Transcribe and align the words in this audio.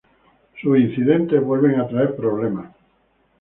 Sus 0.59 0.79
incidentes 0.79 1.39
vuelven 1.43 1.79
a 1.79 1.87
traer 1.87 2.15
problemas. 2.15 2.71